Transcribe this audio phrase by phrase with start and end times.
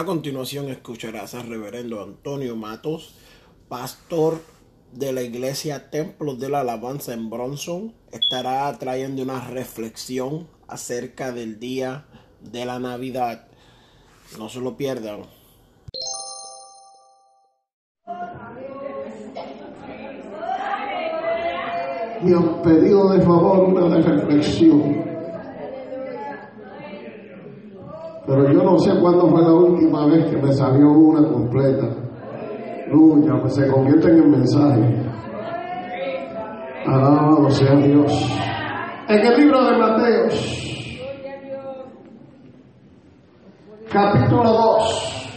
[0.00, 3.16] A continuación escucharás al reverendo Antonio Matos,
[3.68, 4.40] pastor
[4.94, 7.92] de la iglesia Templo de la Alabanza en Bronson.
[8.10, 12.06] Estará trayendo una reflexión acerca del día
[12.40, 13.48] de la Navidad.
[14.38, 15.24] No se lo pierdan.
[22.22, 25.09] Han pedido de favor una reflexión.
[28.30, 31.88] Pero yo no sé cuándo fue la última vez que me salió una completa.
[32.86, 35.02] Aleluya, pues se convierte en el mensaje.
[36.86, 38.40] Alabado sea Dios.
[39.08, 41.00] En el libro de Mateos,
[43.90, 45.32] capítulo 2.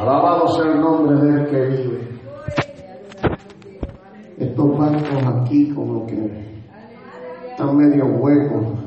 [0.00, 2.08] Alabado sea el nombre de él que vive.
[4.38, 6.58] Estos bancos aquí como que
[7.50, 8.85] están medio huecos.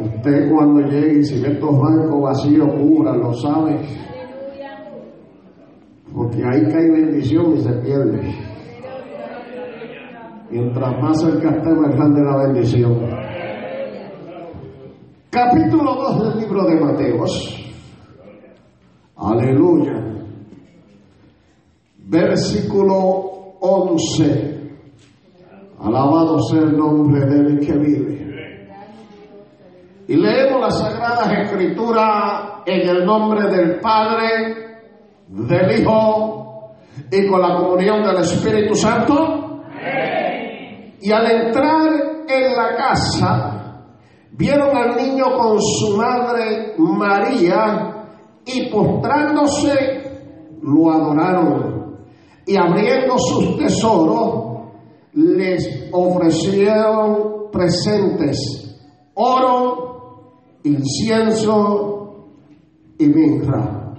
[0.00, 3.80] Usted cuando llegue y si ve estos bancos vacíos, cubra, lo sabe.
[6.14, 8.52] Porque ahí cae bendición y se pierde.
[10.50, 12.98] Mientras más cerca esté, más grande la bendición.
[15.30, 17.72] Capítulo 2 del libro de Mateos.
[19.16, 19.94] Aleluya.
[22.06, 24.60] Versículo 11.
[25.80, 28.21] Alabado sea el nombre del que vive.
[30.08, 34.82] Y leemos las Sagradas Escrituras en el nombre del Padre,
[35.28, 36.74] del Hijo
[37.10, 39.62] y con la comunión del Espíritu Santo.
[41.00, 41.90] Y al entrar
[42.28, 43.84] en la casa,
[44.32, 48.06] vieron al niño con su madre María
[48.44, 50.02] y postrándose
[50.62, 51.96] lo adoraron.
[52.46, 54.52] Y abriendo sus tesoros,
[55.14, 58.61] les ofrecieron presentes,
[59.14, 60.32] oro,
[60.64, 62.28] incienso
[62.98, 63.94] y mirra.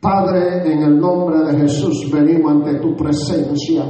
[0.00, 3.84] Padre, en el nombre de Jesús venimos ante tu presencia.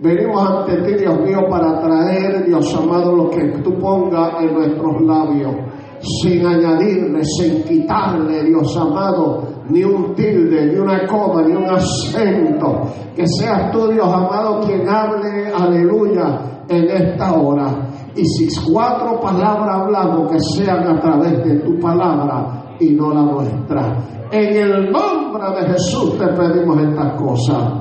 [0.00, 5.02] Venimos ante ti, Dios mío, para traer, Dios amado, lo que tú pongas en nuestros
[5.02, 5.54] labios,
[6.00, 12.82] sin añadirle, sin quitarle, Dios amado, ni un tilde, ni una coma, ni un acento.
[13.16, 17.88] Que seas tú, Dios amado, quien hable, aleluya, en esta hora.
[18.16, 23.22] Y si cuatro palabras hablamos, que sean a través de tu palabra y no la
[23.22, 23.96] nuestra.
[24.30, 27.72] En el nombre de Jesús te pedimos estas cosas.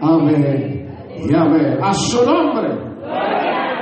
[0.00, 0.88] Amén.
[1.16, 1.78] Y amén.
[1.82, 2.68] A su nombre.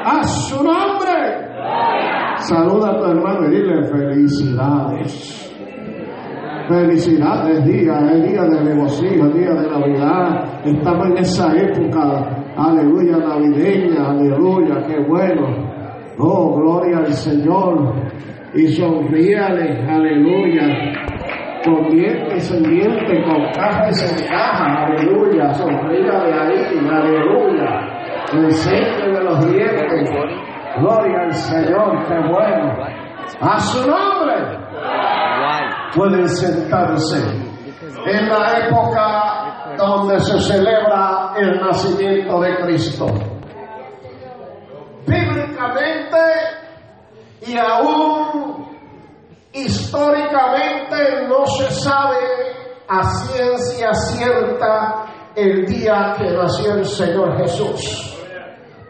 [0.05, 1.51] A su nombre.
[2.39, 5.47] Saluda a tu hermano y dile felicidades.
[6.69, 10.65] Felicidades, día, es día de regocijo, día de Navidad.
[10.65, 15.70] Estamos en esa época, aleluya, navideña, aleluya, qué bueno.
[16.23, 17.95] Oh, gloria al Señor.
[18.55, 20.67] Y sonríale, aleluya.
[21.65, 25.55] Con dientes en dientes, con cajas en caja, aleluya.
[25.55, 27.91] Sonríale ahí, aleluya.
[28.33, 30.11] Enséñale los dientes.
[30.79, 32.75] Gloria al Señor, qué bueno.
[33.41, 34.61] A su nombre
[35.95, 37.51] pueden sentarse.
[38.07, 43.07] En la época donde se celebra el nacimiento de Cristo.
[47.47, 48.67] Y aún
[49.53, 52.17] históricamente no se sabe
[52.89, 58.17] a ciencia cierta el día que nació el Señor Jesús.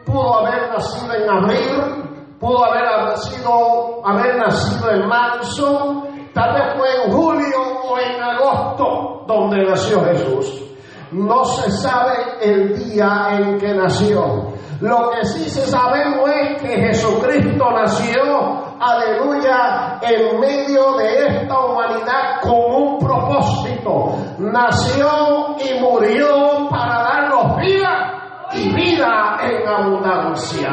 [0.05, 7.05] Pudo haber nacido en abril, pudo haber nacido, haber nacido en marzo, Tal vez fue
[7.05, 10.63] en julio o en agosto donde nació Jesús.
[11.11, 14.50] No se sabe el día en que nació.
[14.81, 22.41] Lo que sí se sabemos es que Jesucristo nació, aleluya, en medio de esta humanidad
[22.41, 24.17] con un propósito.
[24.39, 30.71] Nació y murió para darnos vida y vida en abundancia.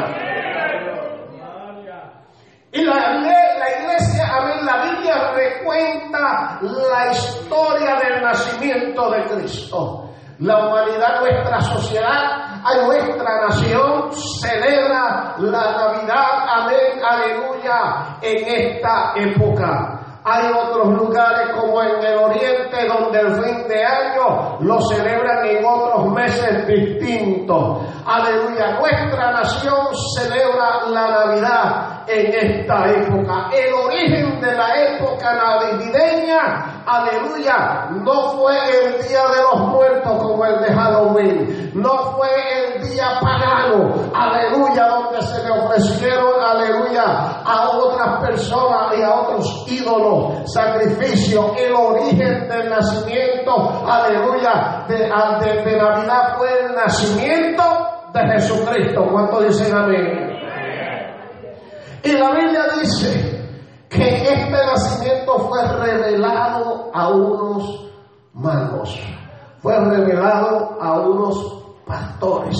[2.72, 10.07] Y la, la iglesia, amén, la Biblia recuenta la historia del nacimiento de Cristo.
[10.40, 19.98] La humanidad, nuestra sociedad, a nuestra nación celebra la Navidad, amén, aleluya, en esta época.
[20.24, 25.64] Hay otros lugares como en el oriente donde el fin de año lo celebran en
[25.64, 27.86] otros meses distintos.
[28.06, 33.48] Aleluya, nuestra nación celebra la Navidad en esta época.
[33.52, 40.44] El origen de la época navideña, aleluya, no fue el día de los muertos como
[40.44, 42.28] el de Halloween, no fue
[42.76, 49.64] el día pagano, aleluya, donde se le ofrecieron, aleluya, a otras personas y a otros
[49.68, 51.54] ídolos, sacrificio.
[51.56, 57.62] El origen del nacimiento, aleluya, de, de, de Navidad fue el nacimiento
[58.12, 59.06] de Jesucristo.
[59.10, 60.28] ¿Cuánto dicen amén?
[62.02, 63.37] Y la Biblia dice
[63.88, 67.90] que este nacimiento fue revelado a unos
[68.34, 68.98] magos,
[69.60, 72.56] fue revelado a unos pastores.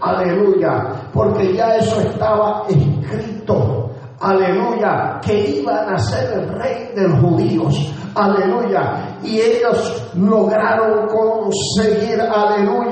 [0.00, 3.90] Aleluya, porque ya eso estaba escrito.
[4.20, 7.94] Aleluya, que iban a ser el rey de los judíos.
[8.14, 9.18] Aleluya.
[9.22, 12.87] Y ellos lograron conseguir, aleluya,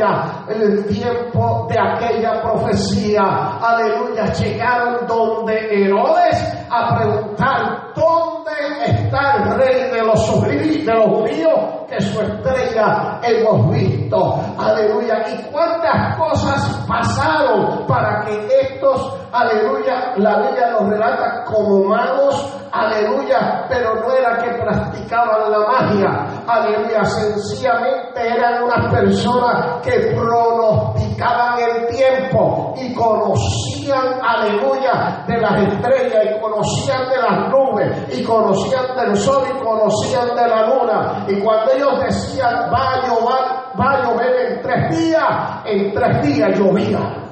[0.48, 3.58] el tiempo de aquella profecía.
[3.60, 4.32] Aleluya.
[4.32, 8.35] Llegaron donde Herodes a preguntar dónde
[8.84, 14.40] está el rey de los, de los judíos que su estrella hemos visto.
[14.58, 15.24] Aleluya.
[15.28, 23.66] Y cuántas cosas pasaron para que estos, aleluya, la Biblia nos relata como magos, aleluya,
[23.68, 31.86] pero no era que practicaban la magia, aleluya, sencillamente eran unas personas que pronosticaban el
[31.88, 39.16] tiempo y conocían, aleluya, de las estrellas y conocían de las nubes y conocían del
[39.16, 41.26] sol y conocían de la luna.
[41.28, 46.22] Y cuando ellos decían, va a llover, va a llover en tres días, en tres
[46.22, 47.22] días llovía.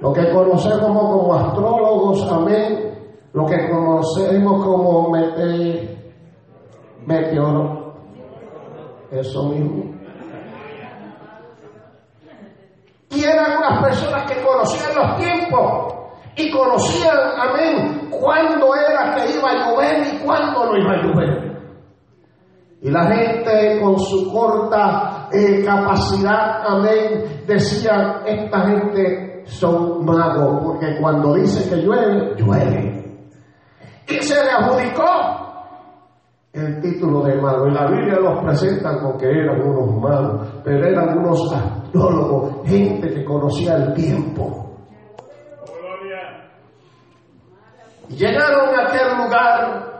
[0.00, 2.92] Lo que conocemos como astrólogos, amén,
[3.32, 6.12] lo que conocemos como mete,
[7.06, 7.94] meteoro,
[9.12, 10.01] eso mismo.
[13.12, 15.94] Y eran unas personas que conocían los tiempos
[16.36, 21.52] y conocían, amén, cuándo era que iba a llover y cuándo no iba a llover.
[22.80, 30.98] Y la gente con su corta eh, capacidad, amén, decía, esta gente son magos, porque
[31.00, 32.92] cuando dice que llueve, llueve.
[34.08, 35.04] Y se le adjudicó
[36.52, 37.68] el título de mago.
[37.68, 41.50] Y la Biblia los presenta como que eran unos magos, pero eran unos
[42.64, 44.70] gente que conocía el tiempo.
[48.08, 49.92] Llegaron a aquel lugar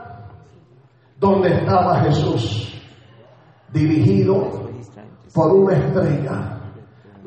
[1.19, 2.81] donde estaba Jesús,
[3.71, 4.49] dirigido
[5.33, 6.59] por una estrella,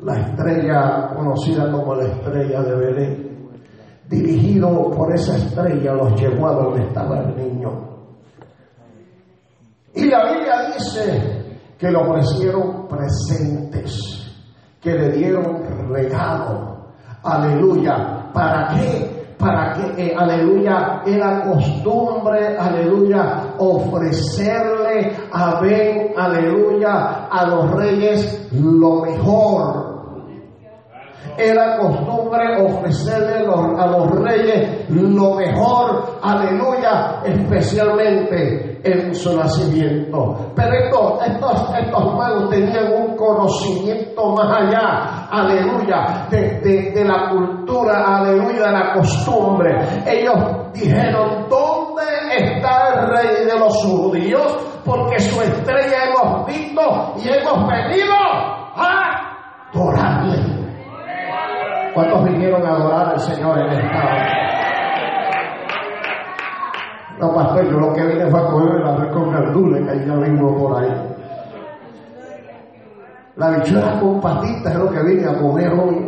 [0.01, 3.27] la estrella conocida como la estrella de Belén.
[4.07, 7.87] Dirigido por esa estrella los llevó a donde estaba el niño.
[9.93, 14.16] Y la Biblia dice que le ofrecieron presentes,
[14.81, 16.77] que le dieron regalo.
[17.23, 18.31] Aleluya.
[18.33, 19.17] ¿Para qué?
[19.37, 29.01] para que, eh, aleluya, era costumbre, aleluya, ofrecerle a Ben, aleluya, a los reyes lo
[29.01, 29.86] mejor.
[31.37, 40.51] Era costumbre ofrecerle a los reyes lo mejor, aleluya, especialmente en su nacimiento.
[40.55, 47.29] Pero estos, estos, estos magos tenían un conocimiento más allá, aleluya, de, de, de la
[47.29, 49.75] cultura, aleluya, de la costumbre.
[50.05, 50.35] Ellos
[50.73, 52.03] dijeron, ¿dónde
[52.35, 54.57] está el rey de los judíos?
[54.85, 56.81] Porque su estrella hemos visto
[57.17, 58.13] y hemos venido
[58.75, 60.56] a adorarle.
[61.97, 64.27] ¿Cuántos vinieron a adorar al Señor en esta hora?
[67.19, 70.13] No, pastor, yo lo que vine fue a comer la red con verduras que ya
[70.13, 70.93] vengo por ahí.
[73.35, 76.06] La bichuela con patitas es lo que vine a comer hoy.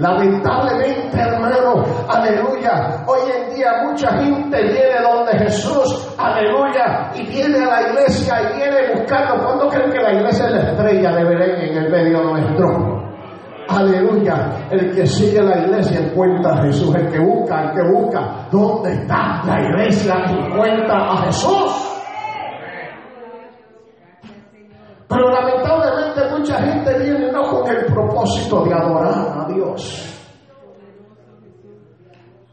[0.00, 7.66] Lamentablemente, hermano, aleluya, hoy en día mucha gente viene donde Jesús, aleluya, y viene a
[7.66, 9.44] la iglesia y viene buscando.
[9.44, 13.10] ¿Cuándo creen que la iglesia es la estrella de Belén en el medio nuestro?
[13.68, 18.48] Aleluya, el que sigue la iglesia encuentra a Jesús, el que busca, el que busca,
[18.50, 20.14] ¿dónde está la iglesia?
[20.30, 21.86] Encuentra a Jesús.
[25.08, 25.89] Pero lamentablemente
[26.60, 30.06] gente viene no con el propósito de adorar a Dios.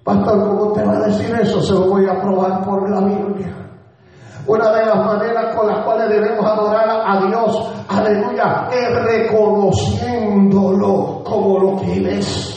[0.04, 1.62] Pastor, ¿cómo te va a decir eso?
[1.62, 3.54] Se lo voy a probar por la Biblia.
[4.48, 11.60] Una de las maneras con las cuales debemos adorar a Dios, aleluya, es reconociéndolo como
[11.60, 12.54] lo que es.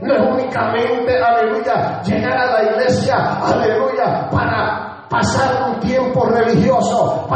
[0.00, 7.26] No es únicamente, aleluya, llegar a la iglesia, aleluya, para pasar un tiempo religioso,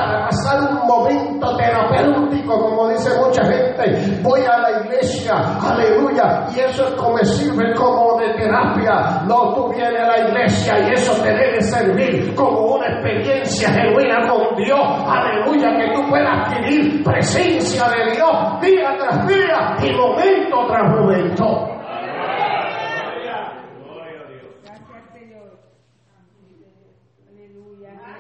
[4.23, 9.23] Voy a la iglesia, aleluya, y eso es como sirve como de terapia.
[9.27, 14.29] No, tú vienes a la iglesia y eso te debe servir como una experiencia genuina
[14.29, 20.67] con Dios, aleluya, que tú puedas adquirir presencia de Dios día tras día y momento
[20.69, 21.67] tras momento.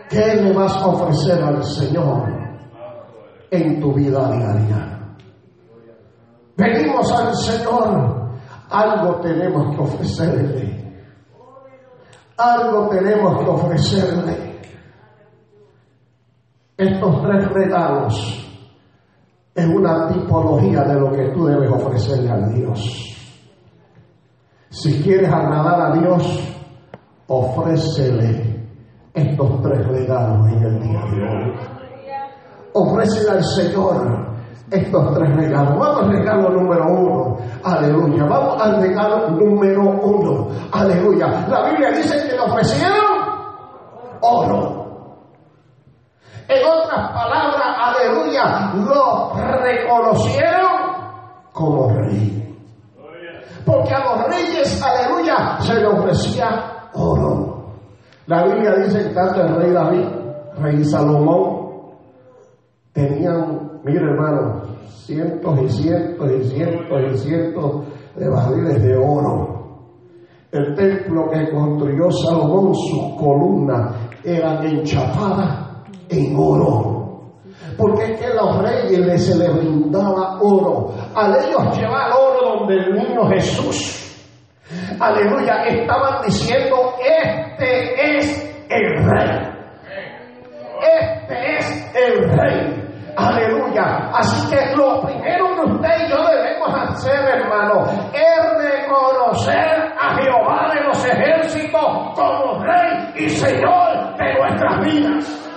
[0.09, 2.26] ¿Qué le vas a ofrecer al Señor
[3.50, 5.00] en tu vida diaria?
[6.61, 8.33] Venimos al Señor,
[8.69, 10.95] algo tenemos que ofrecerle.
[12.37, 14.61] Algo tenemos que ofrecerle.
[16.76, 18.47] Estos tres regalos
[19.55, 23.17] es una tipología de lo que tú debes ofrecerle a Dios.
[24.69, 26.57] Si quieres agradar a Dios,
[27.26, 28.69] ofrécele
[29.14, 31.52] estos tres regalos en el día de hoy.
[32.75, 34.29] Ofrecen al Señor
[34.71, 35.79] estos tres regalos.
[35.79, 37.37] Vamos al regalo número uno.
[37.65, 38.25] Aleluya.
[38.25, 40.49] Vamos al regalo número uno.
[40.73, 41.47] Aleluya.
[41.49, 43.21] La Biblia dice que le ofrecieron
[44.21, 44.81] oro.
[46.49, 50.71] En otras palabras, aleluya, lo reconocieron
[51.53, 52.37] como rey.
[53.65, 57.75] Porque a los reyes, aleluya, se le ofrecía oro.
[58.27, 60.07] La Biblia dice que tanto el rey David,
[60.59, 61.71] rey Salomón,
[62.93, 69.60] tenían, mire hermano, cientos y cientos y cientos y cientos de barriles de oro.
[70.52, 73.94] El templo que construyó Salomón, sus columnas
[74.25, 77.00] eran enchapadas en oro.
[77.76, 80.92] Porque es que a los reyes se les brindaba oro.
[81.14, 84.28] Al ellos llevar oro donde el niño Jesús,
[84.99, 89.50] aleluya, estaban diciendo, este es el rey.
[90.82, 92.79] Este es el rey.
[93.17, 94.11] Aleluya.
[94.14, 100.71] Así que lo primero que usted y yo debemos hacer, hermano, es reconocer a Jehová
[100.75, 105.50] de los ejércitos como rey y señor de nuestras vidas.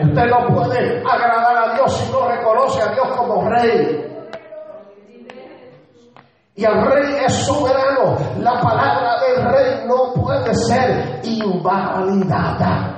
[0.00, 4.04] Usted no puede agradar a Dios si no reconoce a Dios como rey.
[6.54, 8.16] Y el rey es soberano.
[8.40, 12.97] La palabra del rey no puede ser invalidada.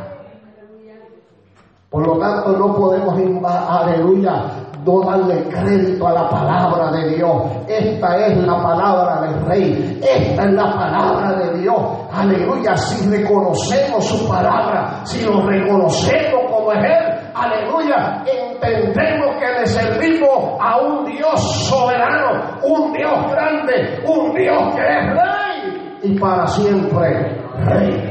[1.90, 4.44] Por lo tanto, no podemos, aleluya,
[4.86, 7.42] no darle crédito a la palabra de Dios.
[7.66, 10.00] Esta es la palabra del Rey.
[10.00, 11.76] Esta es la palabra de Dios.
[12.12, 12.76] Aleluya.
[12.76, 20.60] Si reconocemos su palabra, si lo reconocemos como es Él, aleluya, entendemos que le servimos
[20.60, 27.36] a un Dios soberano, un Dios grande, un Dios que es Rey y para siempre
[27.64, 28.09] Rey.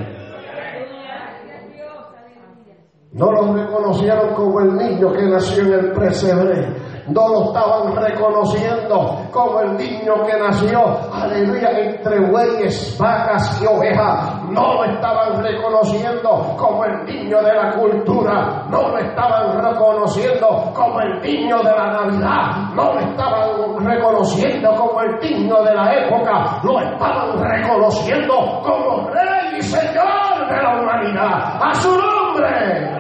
[3.20, 6.74] No lo reconocieron como el niño que nació en el presebre.
[7.10, 10.80] No lo estaban reconociendo como el niño que nació,
[11.12, 14.42] aleluya, entre bueyes, vacas y ovejas.
[14.50, 18.66] No lo estaban reconociendo como el niño de la cultura.
[18.70, 22.74] No lo estaban reconociendo como el niño de la Navidad.
[22.74, 26.62] No lo estaban reconociendo como el niño de la época.
[26.64, 31.60] Lo estaban reconociendo como Rey y Señor de la humanidad.
[31.62, 32.99] A su nombre.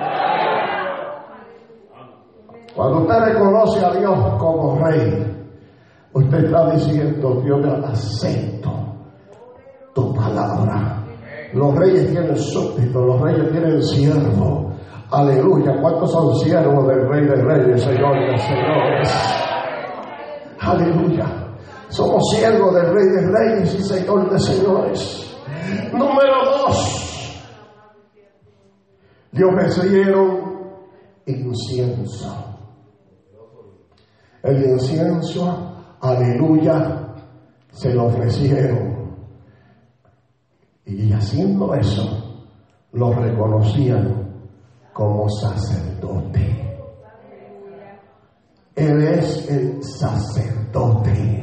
[2.79, 5.36] Cuando usted reconoce a Dios como rey,
[6.13, 8.71] usted está diciendo, Dios, me acepto
[9.93, 11.03] tu palabra.
[11.51, 14.75] Los reyes tienen súbditos, los reyes tienen siervos.
[15.12, 15.75] Aleluya.
[15.81, 19.09] ¿Cuántos son siervos del Rey de Reyes, Señor de Señores?
[20.62, 21.25] Aleluya.
[21.89, 25.38] Somos siervos del Rey de Reyes y Señor de Señores.
[25.91, 27.43] Número dos.
[29.33, 30.59] Le ofrecieron
[31.25, 32.50] incienso.
[34.43, 37.13] El incienso, aleluya,
[37.72, 38.89] se lo ofrecieron.
[40.86, 42.46] Y haciendo eso,
[42.93, 44.29] lo reconocían
[44.93, 46.60] como sacerdote.
[48.75, 51.39] Él es el sacerdote.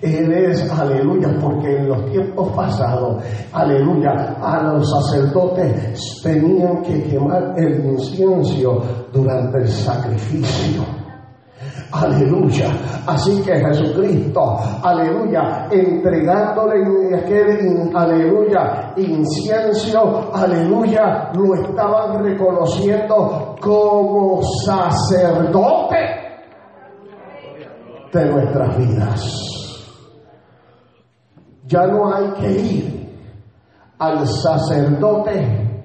[0.00, 7.54] Él es, aleluya, porque en los tiempos pasados, aleluya, a los sacerdotes tenían que quemar
[7.58, 10.99] el incienso durante el sacrificio.
[11.92, 12.70] Aleluya.
[13.06, 25.96] Así que Jesucristo, aleluya, entregándole aquel, aleluya, incienso, aleluya, lo estaban reconociendo como sacerdote
[28.12, 29.50] de nuestras vidas.
[31.66, 33.10] Ya no hay que ir
[33.98, 35.84] al sacerdote,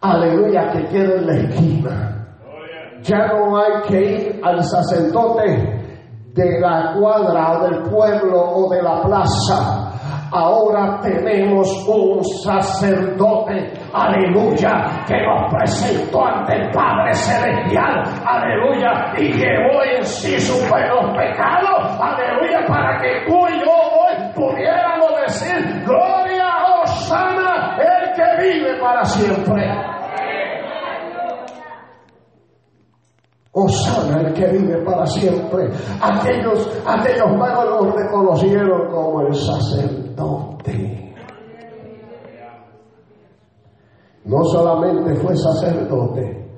[0.00, 2.09] aleluya, que queda en la esquina.
[3.02, 5.80] Ya no hay que ir al sacerdote
[6.34, 9.86] de la cuadra o del pueblo o de la plaza.
[10.32, 19.82] Ahora tenemos un sacerdote, aleluya, que nos presentó ante el Padre Celestial, aleluya, y llevó
[19.82, 26.30] en sí sus buenos pecados, aleluya, para que tú y yo hoy pudiéramos decir, gloria,
[26.86, 29.69] sana el que vive para siempre.
[33.52, 35.70] Osana el que vive para siempre.
[36.00, 41.14] Aquellos, aquellos magos lo reconocieron como el sacerdote.
[44.24, 46.48] No solamente fue sacerdote,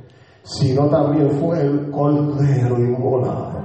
[0.43, 3.63] sino también fue el cordero inmolado.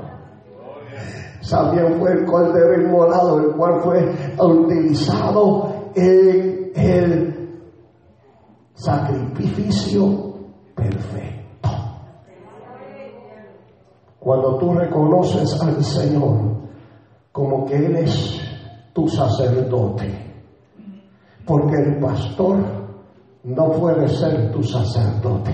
[1.50, 7.50] También fue el cordero inmolado, el cual fue utilizado en el
[8.74, 10.34] sacrificio
[10.76, 11.47] perfecto.
[14.28, 16.58] Cuando tú reconoces al Señor
[17.32, 18.38] como que Él es
[18.92, 20.34] tu sacerdote,
[21.46, 22.58] porque el pastor
[23.46, 25.54] no puede ser tu sacerdote.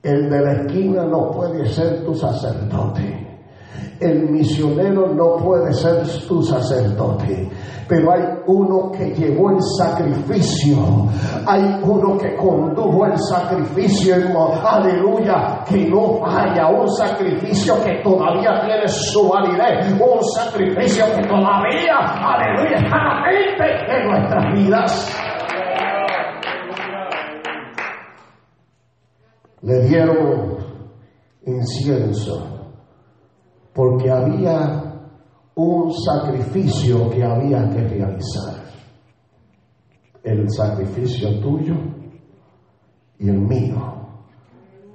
[0.00, 3.35] El de la esquina no puede ser tu sacerdote.
[4.00, 7.48] El misionero no puede ser tu sacerdote,
[7.88, 10.76] pero hay uno que llevó el sacrificio,
[11.46, 14.16] hay uno que condujo el sacrificio,
[14.64, 21.96] aleluya, que no haya un sacrificio que todavía tiene su validez, un sacrificio que todavía,
[21.98, 25.22] aleluya, está en nuestras vidas.
[29.62, 30.56] Le dieron
[31.46, 32.55] incienso
[33.76, 34.82] porque había
[35.54, 38.64] un sacrificio que había que realizar.
[40.24, 41.74] El sacrificio tuyo
[43.18, 43.76] y el mío.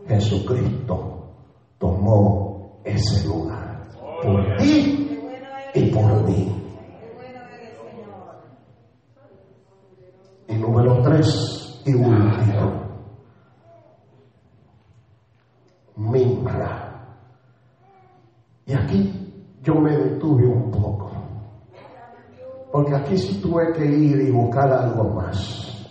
[0.08, 1.30] Jesucristo
[1.78, 3.88] tomó ese lugar
[4.24, 5.20] por ti
[5.76, 6.58] y por mí.
[10.48, 12.82] Y número tres y último.
[15.96, 16.92] Minra.
[18.72, 21.12] Y aquí yo me detuve un poco.
[22.72, 25.90] Porque aquí sí tuve que ir y buscar algo más.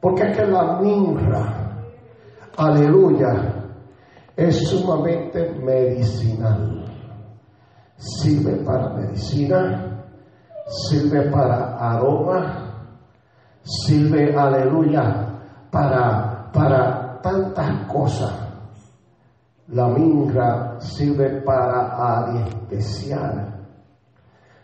[0.00, 1.84] Porque es que la minra,
[2.56, 3.64] aleluya,
[4.36, 6.84] es sumamente medicinal.
[7.96, 10.04] Sirve para medicina,
[10.66, 12.86] sirve para aroma,
[13.62, 18.47] sirve, aleluya, para, para tantas cosas.
[19.68, 23.66] La minra sirve para anestesiar.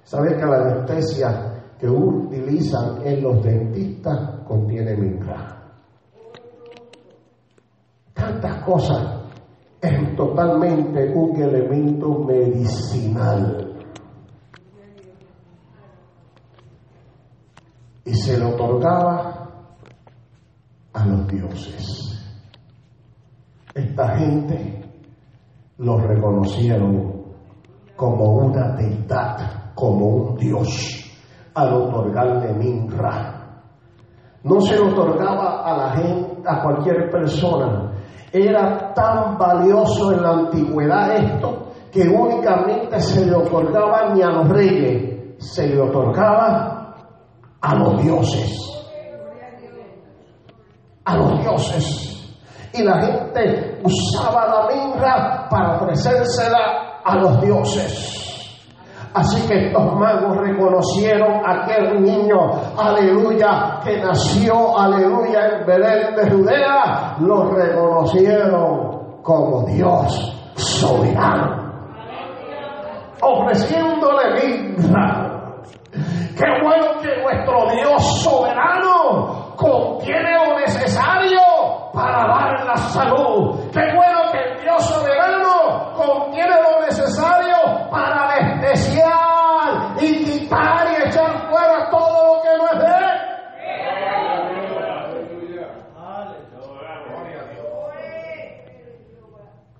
[0.03, 5.63] ¿Sabe que la anestesia que utilizan en los dentistas contiene minra?
[8.15, 9.21] Tantas cosas.
[9.79, 13.75] Es totalmente un elemento medicinal.
[18.07, 19.51] Y se le otorgaba
[20.95, 22.01] a los dioses.
[23.75, 24.84] Esta gente
[25.79, 27.25] lo reconocieron
[27.97, 31.13] como una deidad, como un dios,
[31.55, 33.61] al otorgarle Minra.
[34.45, 37.93] No se le otorgaba a la gente, a cualquier persona.
[38.33, 44.49] Era tan valioso en la antigüedad esto que únicamente se le otorgaba ni a los
[44.49, 46.97] reyes, se le otorgaba
[47.61, 48.59] a los dioses.
[51.05, 52.14] A los dioses
[52.75, 58.21] y la gente usaba la minra para ofrecérsela a los dioses.
[59.15, 66.31] Así que estos magos reconocieron a aquel niño, aleluya, que nació, aleluya, en Belén de
[66.33, 71.63] Judea, lo reconocieron como Dios soberano.
[73.23, 75.31] Ofreciéndole minra.
[75.93, 81.44] Qué bueno que nuestro Dios soberano contiene lo necesario
[81.95, 83.71] para dar la salud.
[83.73, 87.57] Qué bueno que el Dios soberano contiene lo necesario
[87.91, 93.35] para anestesiar y quitar y echar fuera todo lo que no es de él.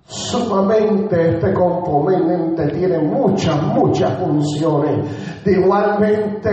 [0.07, 5.24] Sumamente este componente tiene muchas, muchas funciones.
[5.45, 6.49] Igualmente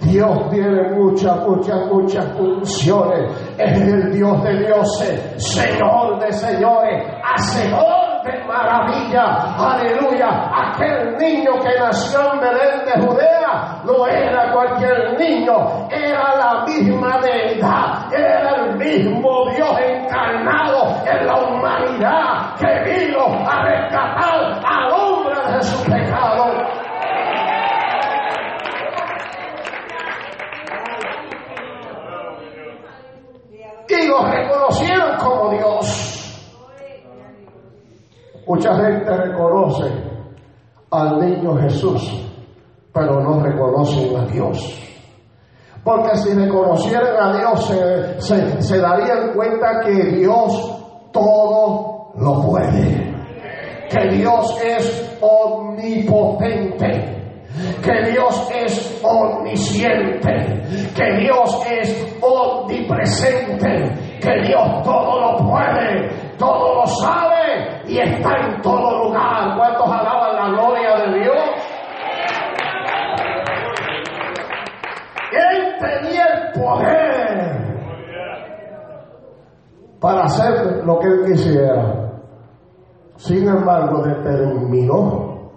[0.00, 3.30] Dios tiene muchas, muchas, muchas funciones.
[3.58, 9.54] Es el Dios de dioses, Señor de señores, Hacedor de maravilla.
[9.58, 10.28] Aleluya.
[10.54, 17.20] Aquel niño que nació en Belén de Judea no era cualquier niño, era la misma
[17.20, 25.56] deidad, era el mismo Dios encarnado en la humanidad que vino a rescatar al hombre
[25.56, 26.80] de su pecado.
[33.90, 36.20] y lo reconocieron como Dios.
[38.50, 39.84] Mucha gente reconoce
[40.90, 42.02] al niño Jesús,
[42.92, 44.76] pero no reconocen a Dios.
[45.84, 47.64] Porque si reconocieran a Dios,
[48.18, 53.14] se, se darían cuenta que Dios todo lo puede.
[53.88, 57.18] Que Dios es omnipotente
[57.82, 60.30] que Dios es omnisciente,
[60.94, 67.29] que Dios es omnipresente, que Dios todo lo puede, todo lo sabe
[67.90, 69.56] y está en todo lugar.
[69.56, 71.36] ¿Cuántos alaban la gloria de Dios?
[75.32, 77.70] Él tenía el poder
[80.00, 82.12] para hacer lo que él quisiera.
[83.16, 85.50] Sin embargo, determinó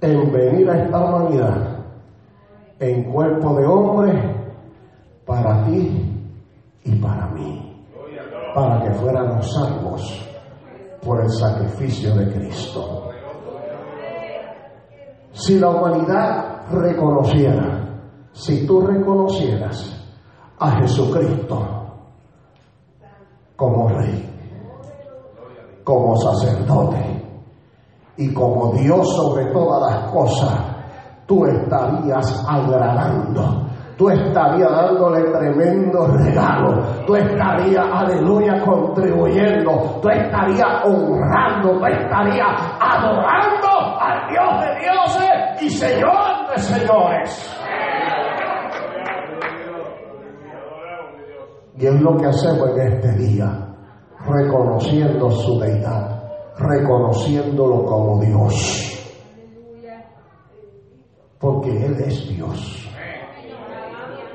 [0.00, 1.78] en venir a esta humanidad
[2.80, 4.36] en cuerpo de hombre
[5.24, 6.34] para ti
[6.84, 7.86] y para mí,
[8.54, 10.25] para que fuéramos salvos
[11.06, 13.10] por el sacrificio de Cristo.
[15.32, 18.00] Si la humanidad reconociera,
[18.32, 20.04] si tú reconocieras
[20.58, 21.64] a Jesucristo
[23.54, 24.28] como rey,
[25.84, 27.16] como sacerdote,
[28.16, 30.58] y como Dios sobre todas las cosas,
[31.26, 33.65] tú estarías agradando.
[33.96, 36.82] Tú estarías dándole tremendo regalo.
[37.06, 40.00] Tú estarías, aleluya, contribuyendo.
[40.02, 41.78] Tú estarías honrando.
[41.78, 47.52] Tú estarías adorando al Dios de dioses y Señor de señores.
[51.78, 53.46] Y es lo que hacemos en este día,
[54.26, 56.16] reconociendo su deidad
[56.58, 58.92] reconociéndolo como Dios.
[61.38, 62.90] Porque Él es Dios.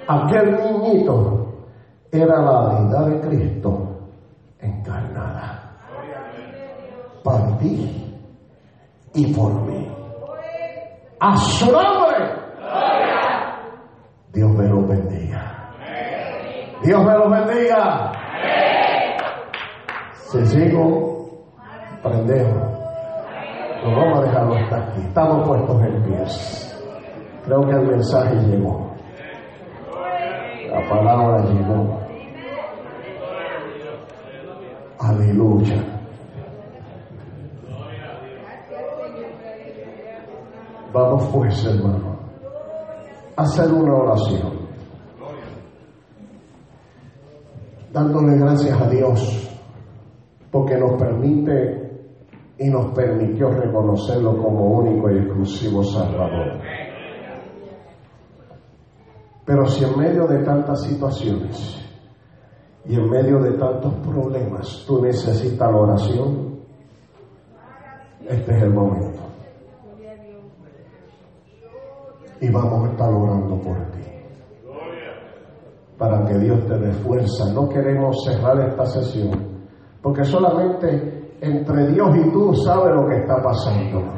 [0.07, 1.47] Aquel niñito
[2.11, 3.87] era la deidad de Cristo
[4.59, 5.77] encarnada.
[7.23, 8.15] Para ti
[9.13, 9.87] y por mí.
[11.19, 12.17] A su nombre.
[14.33, 15.71] Dios me lo bendiga.
[16.83, 18.11] Dios me lo bendiga.
[20.13, 21.11] Se sigo
[22.01, 22.71] prendemos.
[23.83, 25.01] No vamos a dejarlo hasta aquí.
[25.01, 26.83] Estamos puestos en pies.
[27.45, 28.90] Creo que el mensaje llegó.
[30.71, 31.99] La palabra llegó.
[34.99, 35.83] Aleluya.
[40.93, 42.19] Vamos pues, hermano,
[43.35, 44.61] a hacer una oración.
[47.91, 49.59] Dándole gracias a Dios
[50.51, 51.81] porque nos permite
[52.57, 56.61] y nos permitió reconocerlo como único y exclusivo Salvador.
[59.51, 61.85] Pero si en medio de tantas situaciones
[62.85, 66.61] y en medio de tantos problemas tú necesitas la oración,
[68.29, 69.19] este es el momento.
[72.39, 73.99] Y vamos a estar orando por ti.
[75.97, 77.51] Para que Dios te dé fuerza.
[77.53, 79.31] No queremos cerrar esta sesión.
[80.01, 84.13] Porque solamente entre Dios y tú sabes lo que está pasando.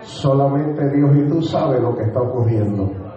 [0.00, 3.07] Solamente Dios y tú sabes lo que está ocurriendo.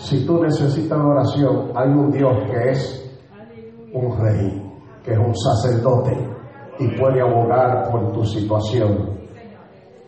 [0.00, 3.20] Si tú necesitas oración, hay un Dios que es
[3.92, 4.62] un rey,
[5.04, 6.16] que es un sacerdote
[6.78, 9.18] y puede abogar por tu situación.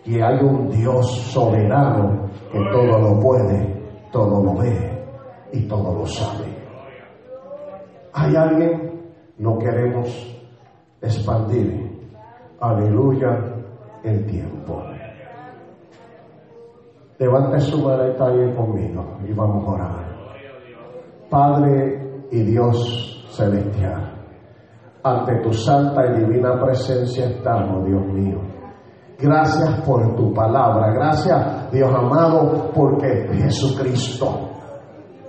[0.05, 5.05] Y hay un Dios soberano que todo lo puede, todo lo ve
[5.53, 6.47] y todo lo sabe.
[8.15, 9.03] Hay alguien,
[9.39, 10.09] no queremos
[11.01, 11.93] expandir
[12.63, 13.39] aleluya,
[14.05, 14.83] el tiempo.
[17.23, 20.13] Levante su mano y conmigo y vamos a orar.
[21.31, 24.13] Padre y Dios celestial,
[25.05, 28.41] ante tu santa y divina presencia estamos, Dios mío.
[29.21, 34.51] Gracias por tu palabra, gracias Dios amado, porque Jesucristo,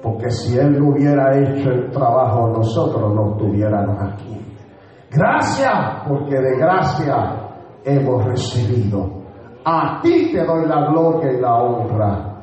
[0.01, 4.41] porque si Él no hubiera hecho el trabajo, nosotros no estuviéramos aquí.
[5.11, 7.51] Gracias, porque de gracia
[7.85, 9.12] hemos recibido.
[9.65, 12.33] A ti te doy la gloria y la honra.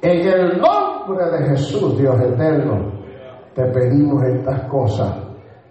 [0.00, 2.92] En el nombre de Jesús, Dios eterno,
[3.54, 5.16] te pedimos estas cosas,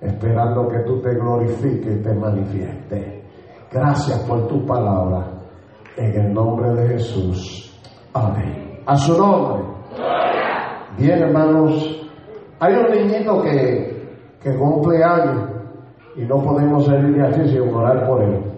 [0.01, 3.23] esperando que tú te glorifiques y te manifiestes.
[3.71, 5.25] Gracias por tu palabra.
[5.95, 7.79] En el nombre de Jesús.
[8.13, 8.81] Amén.
[8.85, 9.63] A su nombre.
[10.97, 11.95] Bien, hermanos.
[12.59, 15.49] Hay un niñito que, que cumple años
[16.15, 18.48] y no podemos salir de aquí sin orar por él.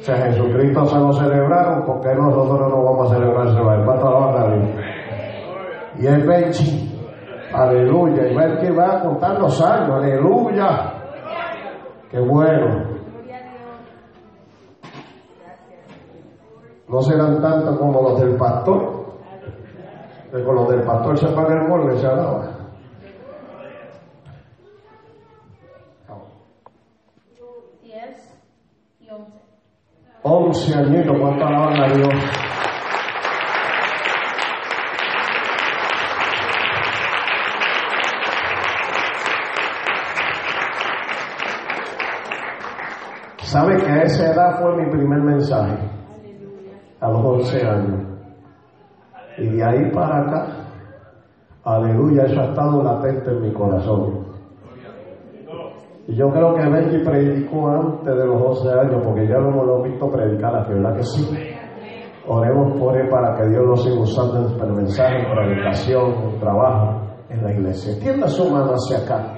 [0.00, 3.84] O sea, Jesucristo se lo celebraron, porque nosotros no vamos a celebrárselo a él?
[3.84, 4.56] ¿Cuánto la
[5.98, 6.98] Y es Benchi.
[7.52, 8.28] Aleluya.
[8.28, 10.02] Y ver que va a contar los años.
[10.02, 10.92] Aleluya.
[12.10, 12.90] Qué bueno.
[16.88, 19.04] No serán tantos como los del pastor.
[20.32, 22.49] Que con los del pastor se paga el molde, se alaba.
[30.22, 32.14] 11 añitos, ¿cuánto alaban a Dios?
[43.44, 45.78] ¿Sabe que a esa edad fue mi primer mensaje?
[47.00, 48.00] A los 11 años.
[49.38, 50.46] Y de ahí para acá,
[51.64, 54.29] aleluya, eso ha estado latente en mi corazón.
[56.10, 59.84] Y yo creo que Benji predicó antes de los 12 años, porque ya lo hemos
[59.84, 61.28] visto predicar aquí, ¿verdad que sí?
[62.26, 67.00] Oremos por él para que Dios lo siga usando en mensaje, en predicación, en trabajo
[67.28, 67.96] en la iglesia.
[68.00, 69.34] Tienda su mano hacia acá.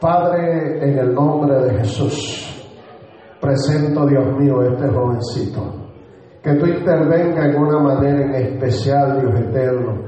[0.00, 2.68] Padre, en el nombre de Jesús,
[3.40, 5.62] presento, Dios mío, este jovencito.
[6.42, 10.02] Que tú intervenga en una manera en especial, Dios eterno.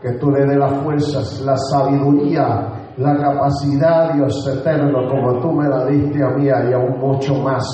[0.00, 5.68] Que tú le dé las fuerzas, la sabiduría, la capacidad, Dios eterno, como tú me
[5.68, 7.64] la diste a mí y aún mucho más,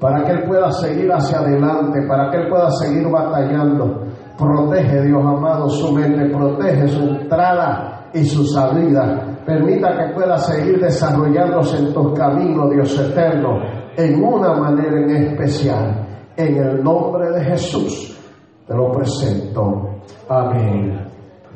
[0.00, 4.02] para que Él pueda seguir hacia adelante, para que Él pueda seguir batallando.
[4.36, 9.38] Protege, Dios amado, su mente, protege su entrada y su salida.
[9.46, 13.60] Permita que pueda seguir desarrollándose en tus caminos, Dios eterno,
[13.96, 16.06] en una manera en especial.
[16.36, 18.18] En el nombre de Jesús
[18.66, 20.00] te lo presento.
[20.28, 21.06] Amén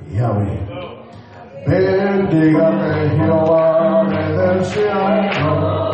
[0.09, 0.78] y amén.
[1.67, 5.89] Bendígame Jehová desde el cielo,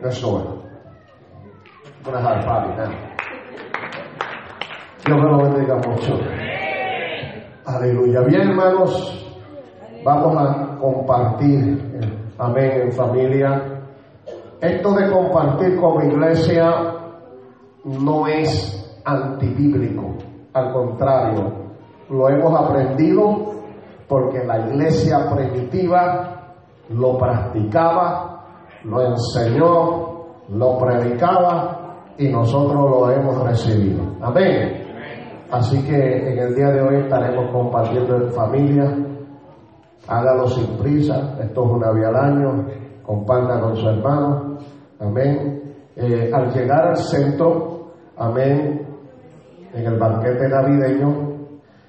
[0.00, 0.14] Do it.
[0.14, 2.90] I'm going to have a party now.
[5.04, 6.18] Dios me lo bendiga mucho.
[7.66, 8.22] Aleluya.
[8.22, 9.36] Bien, hermanos,
[10.02, 12.32] vamos a compartir.
[12.38, 13.82] Amén, en familia.
[14.62, 16.94] Esto de compartir como iglesia
[17.84, 20.16] no es antibíblico.
[20.54, 21.52] Al contrario,
[22.08, 23.52] lo hemos aprendido
[24.08, 26.54] porque la iglesia primitiva
[26.88, 28.29] lo practicaba,
[28.84, 34.02] lo enseñó, lo predicaba y nosotros lo hemos recibido.
[34.20, 34.86] Amén.
[35.50, 38.96] Así que en el día de hoy estaremos compartiendo en familia.
[40.08, 42.66] Hágalo sin prisa, esto es una vía al año,
[43.02, 44.56] comparta con su hermano.
[44.98, 45.74] Amén.
[45.96, 48.86] Eh, al llegar al centro, amén,
[49.74, 51.30] en el banquete navideño,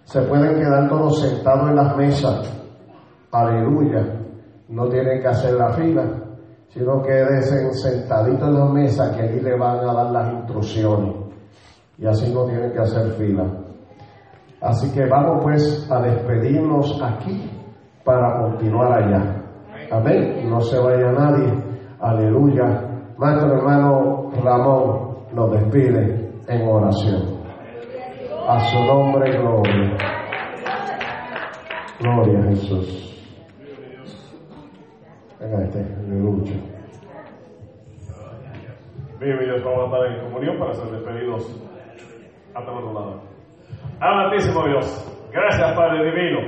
[0.04, 2.64] se pueden quedar todos sentados en las mesas.
[3.32, 4.22] Aleluya
[4.72, 6.04] no tienen que hacer la fila,
[6.74, 11.16] sino que desen sentaditos en la mesa que ahí le van a dar las instrucciones.
[11.98, 13.46] Y así no tienen que hacer fila.
[14.62, 17.50] Así que vamos pues a despedirnos aquí
[18.06, 19.44] para continuar allá.
[19.92, 20.50] Amén.
[20.50, 21.52] No se vaya nadie.
[22.00, 22.88] Aleluya.
[23.18, 27.42] Nuestro hermano Ramón nos despide en oración.
[28.48, 29.98] A su nombre, gloria.
[32.00, 33.11] Gloria a Jesús.
[35.42, 36.54] Este, aleluya.
[39.20, 41.64] Bien, Dios, vamos a estar en comunión para ser despedidos
[42.54, 43.22] a todos lado.
[44.00, 46.40] Amantísimo Dios, gracias Padre Divino,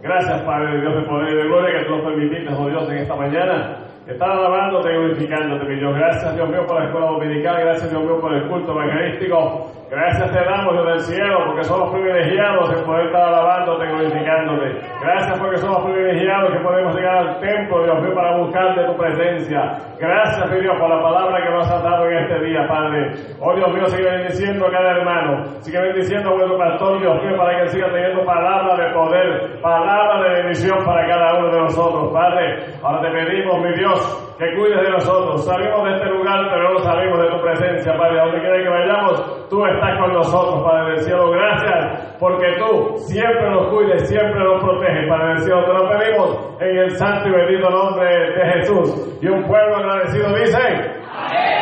[0.00, 2.98] gracias Padre Dios de poder y de gloria que tú nos permitiste, oh Dios, en
[2.98, 5.92] esta mañana Estar alabándote y glorificándote, mi Dios.
[5.96, 7.60] Gracias, Dios mío, por la escuela dominical.
[7.60, 9.66] Gracias, Dios mío, por el culto evangelístico.
[9.88, 14.80] Gracias te damos, Dios del cielo, porque somos privilegiados en poder estar alabándote y glorificándote.
[15.00, 18.96] Gracias porque somos privilegiados que podemos llegar al templo, Dios mío, para buscar de tu
[18.96, 19.78] presencia.
[20.00, 23.12] Gracias, mi Dios, por la palabra que nos has dado en este día, Padre.
[23.40, 25.44] Oh, Dios mío, sigue bendiciendo a cada hermano.
[25.60, 30.22] Sigue bendiciendo a nuestro pastor, Dios mío, para que siga teniendo palabra de poder, palabra
[30.22, 32.58] de bendición para cada uno de nosotros, Padre.
[32.82, 33.95] Ahora te pedimos, mi Dios,
[34.38, 35.44] que cuides de nosotros.
[35.44, 38.20] Salimos de este lugar, pero no salimos de tu presencia, Padre.
[38.20, 41.30] Donde quiera que vayamos, tú estás con nosotros, Padre del cielo.
[41.30, 45.64] Gracias, porque tú siempre nos cuides, siempre nos proteges, Padre del cielo.
[45.64, 49.18] Te lo pedimos en el santo y bendito nombre de Jesús.
[49.22, 51.55] Y un pueblo agradecido dice.